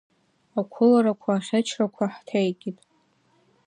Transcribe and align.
Ақәыларақәа, 0.59 1.31
аӷьычрақәа 1.37 2.05
хҭеикит. 2.13 2.77